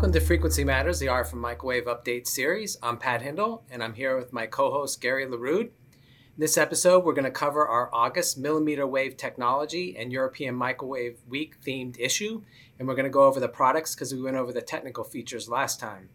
[0.00, 2.78] Welcome to Frequency Matters, the RF and Microwave Update series.
[2.82, 5.66] I'm Pat Hindle, and I'm here with my co host Gary Lerude.
[5.66, 11.18] In this episode, we're going to cover our August millimeter wave technology and European Microwave
[11.28, 12.40] Week themed issue,
[12.78, 15.50] and we're going to go over the products because we went over the technical features
[15.50, 16.08] last time.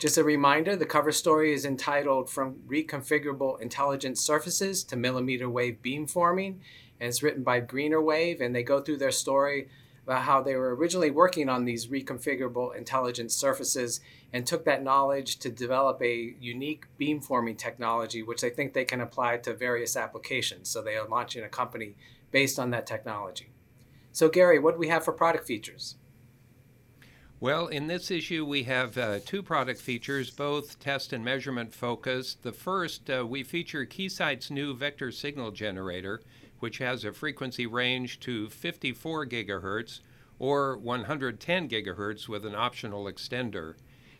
[0.00, 5.78] Just a reminder the cover story is entitled From Reconfigurable Intelligent Surfaces to Millimeter Wave
[5.84, 6.56] Beamforming,
[6.98, 9.68] and it's written by Greenerwave, and they go through their story
[10.04, 14.00] about how they were originally working on these reconfigurable intelligent surfaces
[14.32, 19.00] and took that knowledge to develop a unique beamforming technology, which they think they can
[19.00, 20.68] apply to various applications.
[20.68, 21.94] So they are launching a company
[22.30, 23.48] based on that technology.
[24.12, 25.96] So, Gary, what do we have for product features?
[27.40, 32.42] Well, in this issue, we have uh, two product features, both test and measurement focused.
[32.42, 36.22] The first, uh, we feature Keysight's new vector signal generator
[36.60, 40.00] which has a frequency range to 54 gigahertz
[40.38, 43.74] or 110 gigahertz with an optional extender.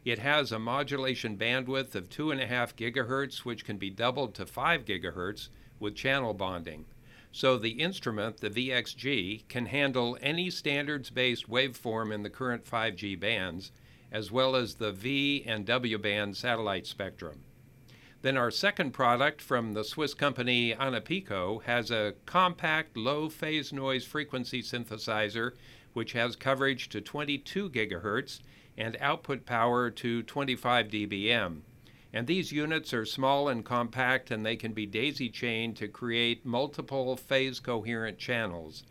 [0.05, 5.49] It has a modulation bandwidth of 2.5 gigahertz, which can be doubled to 5 gigahertz
[5.81, 6.85] with channel bonding.
[7.33, 13.19] So the instrument, the VXG, can handle any standards based waveform in the current 5G
[13.19, 13.73] bands,
[14.13, 17.41] as well as the V and W band satellite spectrum.
[18.25, 24.07] Then our second product from the Swiss company Anapico has a compact low phase noise
[24.07, 25.53] frequency synthesizer
[25.93, 28.41] which has coverage to 22 gigahertz
[28.79, 31.61] and output power to 25 dBm.
[32.15, 36.47] And these units are small and compact and they can be daisy chained to create
[36.47, 38.85] multiple phase coherent channels.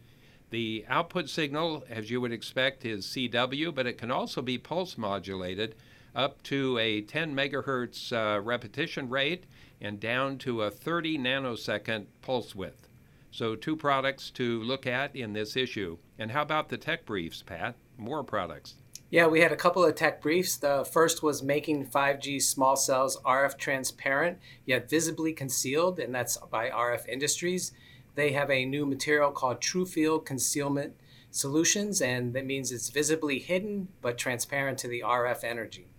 [0.51, 4.95] The output signal, as you would expect, is CW, but it can also be pulse
[4.95, 5.73] modulated
[6.16, 9.45] up to a 10 megahertz uh, repetition rate
[9.81, 12.88] and down to a 30 nanosecond pulse width.
[13.31, 15.97] So, two products to look at in this issue.
[16.19, 17.75] And how about the tech briefs, Pat?
[17.97, 18.75] More products.
[19.09, 20.57] Yeah, we had a couple of tech briefs.
[20.57, 26.69] The first was making 5G small cells RF transparent yet visibly concealed, and that's by
[26.69, 27.72] RF Industries.
[28.16, 30.96] They have a new material called True Field Concealment
[31.29, 35.92] Solutions, and that means it's visibly hidden but transparent to the RF energy.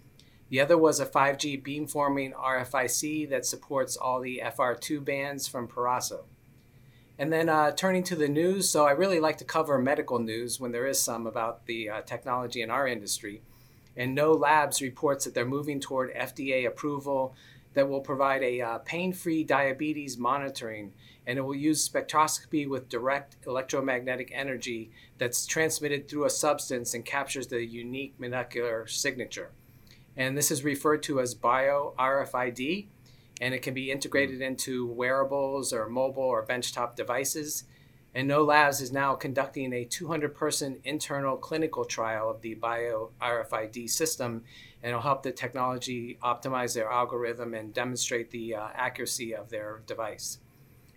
[0.50, 6.24] The other was a 5G beamforming RFIC that supports all the FR2 bands from Peraso.
[7.18, 10.60] And then uh, turning to the news, so I really like to cover medical news
[10.60, 13.40] when there is some about the uh, technology in our industry.
[13.96, 17.34] And Know Labs reports that they're moving toward FDA approval
[17.72, 20.92] that will provide a uh, pain free diabetes monitoring,
[21.26, 27.04] and it will use spectroscopy with direct electromagnetic energy that's transmitted through a substance and
[27.04, 29.50] captures the unique molecular signature
[30.16, 32.86] and this is referred to as Bio RFID,
[33.40, 34.46] and it can be integrated mm.
[34.46, 37.64] into wearables or mobile or benchtop devices.
[38.14, 43.10] And Know Labs is now conducting a 200 person internal clinical trial of the Bio
[43.20, 44.44] RFID system,
[44.82, 49.82] and it'll help the technology optimize their algorithm and demonstrate the uh, accuracy of their
[49.86, 50.38] device.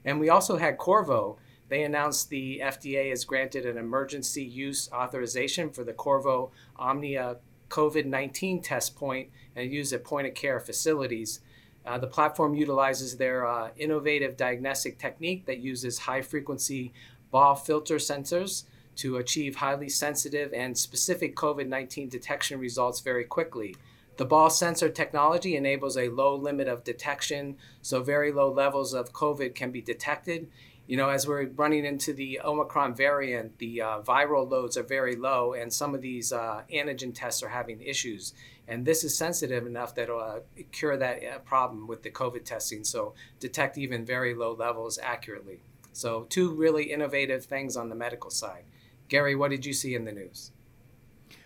[0.05, 1.37] And we also had Qorvo.
[1.69, 7.37] They announced the FDA has granted an emergency use authorization for the Qorvo Omnia
[7.69, 11.41] COVID 19 test point and used at point of care facilities.
[11.85, 16.91] Uh, the platform utilizes their uh, innovative diagnostic technique that uses high frequency
[17.31, 18.63] BAW filter sensors
[18.97, 23.75] to achieve highly sensitive and specific COVID 19 detection results very quickly.
[24.17, 29.13] The BAW sensor technology enables a low limit of detection, so very low levels of
[29.13, 30.49] COVID can be detected
[30.87, 35.17] you know, as we're running into the Omicron variant, the uh, viral loads are very
[35.17, 38.33] low, and some of these uh, antigen tests are having issues.
[38.69, 40.39] And this is sensitive enough that it'll uh,
[40.71, 45.59] cure that uh, problem with the COVID testing, so detect even very low levels accurately.
[45.91, 48.63] So, two really innovative things on the medical side.
[49.09, 50.51] Gary, what did you see in the news?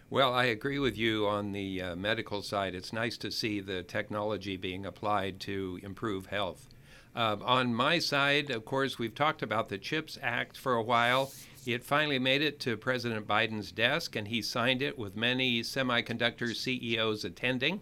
[0.10, 2.76] Well, I agree with you on the uh, medical side.
[2.76, 6.68] It's nice to see the technology being applied to improve health.
[7.16, 11.32] Uh, on my side, of course, we've talked about the CHIPS Act for a while.
[11.66, 16.56] It finally made it to President Biden's desk, and he signed it with many semiconductor
[16.56, 17.82] CEOs attending.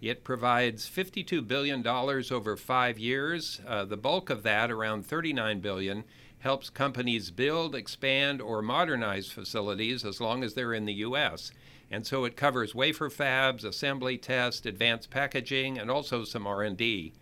[0.00, 3.60] It provides $52 billion over five years.
[3.66, 6.04] Uh, the bulk of that, around 39 billion,
[6.38, 11.52] helps companies build, expand, or modernize facilities as long as they're in the U.S.
[11.90, 17.12] And so it covers wafer fabs, assembly test, advanced packaging, and also some R&D.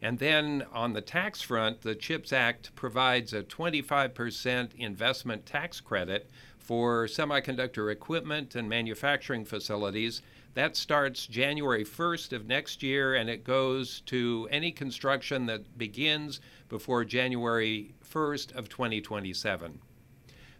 [0.00, 6.30] And then on the tax front, the CHIPS Act provides a 25% investment tax credit
[6.58, 10.22] for semiconductor equipment and manufacturing facilities.
[10.54, 16.40] That starts January 1st of next year and it goes to any construction that begins
[16.68, 19.80] before January 1st of 2027.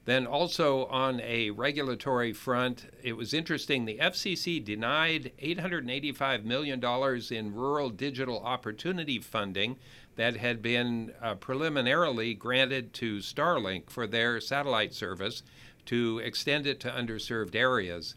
[0.08, 3.84] Then, also on a regulatory front, it was interesting.
[3.84, 6.82] The FCC denied $885 million
[7.30, 9.76] in rural digital opportunity funding
[10.16, 15.42] that had been uh, preliminarily granted to Starlink for their satellite service
[15.84, 18.14] to extend it to underserved areas.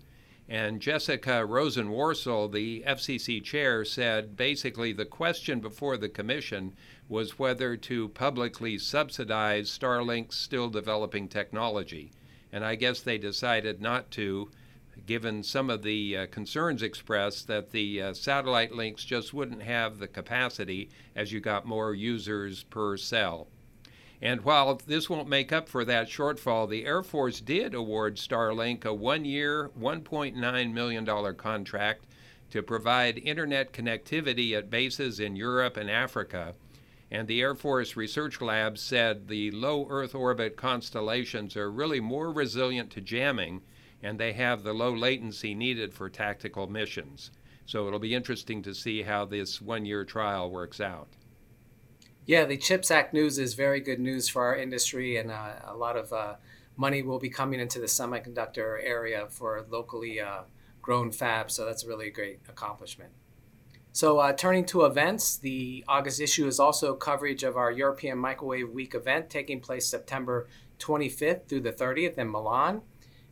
[0.54, 6.74] And Jessica Rosenworcel, the FCC chair, said basically the question before the commission
[7.08, 12.12] was whether to publicly subsidize Starlink's still developing technology.
[12.52, 14.52] And I guess they decided not to,
[15.06, 20.00] given some of the uh, concerns expressed that the uh, satellite links just wouldn't have
[20.00, 23.48] the capacity as you got more users per cell.
[24.22, 28.86] And while this won't make up for that shortfall, the Air Force did award Starlink
[28.86, 32.06] a one year, $1.9 million contract
[32.52, 36.54] to provide internet connectivity at bases in Europe and Africa.
[37.10, 42.32] And the Air Force Research Lab said the low Earth orbit constellations are really more
[42.32, 43.62] resilient to jamming
[44.04, 47.32] and they have the low latency needed for tactical missions.
[47.66, 51.08] So it'll be interesting to see how this one year trial works out.
[52.26, 55.76] Yeah, the CHIPS Act news is very good news for our industry, and uh, a
[55.76, 56.36] lot of uh,
[56.78, 60.42] money will be coming into the semiconductor area for locally uh,
[60.82, 61.52] grown fabs.
[61.52, 63.12] So that's really a really great accomplishment.
[63.94, 68.70] So, uh, turning to events, the August issue is also coverage of our European Microwave
[68.70, 70.48] Week event taking place September
[70.80, 72.84] 25th through the 30th in Milan.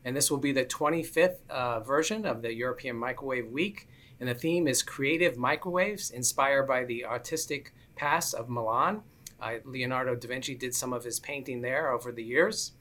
[0.04, 3.88] And this will be the 25th uh, version of the European Microwave Week.
[4.20, 9.04] And the theme is Creative Microwaves, inspired by the artistic Pass of Milan.
[9.42, 12.72] Uh, Leonardo da Vinci did some of his painting there over the years.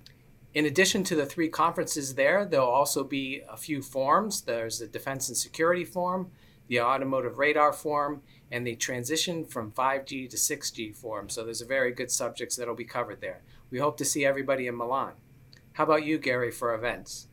[0.55, 4.43] In addition to the three conferences there, there'll also be a few forums.
[4.43, 6.31] There's the Defense and Security Forum,
[6.69, 8.23] the Automotive Radar Forum,
[8.53, 11.29] and the Transition from 5G to 6G Forum.
[11.29, 13.43] So there's a very good subjects that'll be covered there.
[13.73, 15.15] We hope to see everybody in Milan.
[15.73, 17.27] How about you, Gary, for events?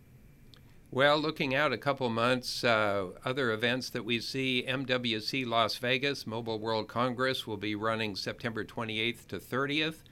[0.96, 6.26] Well, looking out a couple months, uh, other events that we see MWC Las Vegas,
[6.26, 10.04] Mobile World Congress, will be running September 28th to 30th.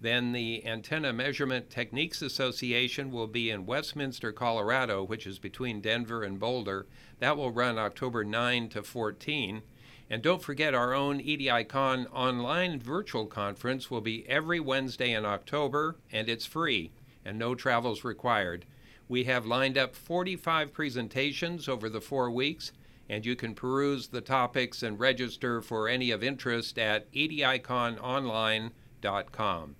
[0.00, 6.24] Then the Antenna Measurement Techniques Association will be in Westminster, Colorado, which is between Denver
[6.24, 6.86] and Boulder.
[7.20, 9.62] That will run October 9 to 14.
[10.10, 15.98] And don't forget, our own EDICon online virtual conference will be every Wednesday in October,
[16.10, 16.90] and it's free,
[17.24, 18.66] and no travels required.
[19.12, 22.72] We have lined up 45 presentations over the four weeks,
[23.10, 29.76] and you can peruse the topics and register for any of interest at edicononline.com.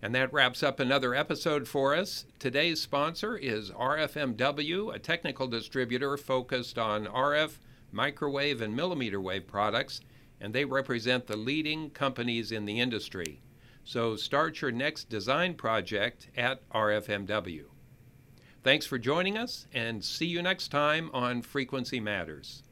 [0.00, 2.24] And that wraps up another episode for us.
[2.38, 7.58] Today's sponsor is RFMW, a technical distributor focused on RF,
[7.90, 10.00] microwave, and millimeter wave products,
[10.40, 13.42] and they represent the leading companies in the industry.
[13.84, 17.66] So start your next design project at RFMW.
[18.64, 22.62] Thanks for joining us, and see you next time on Frequency Matters.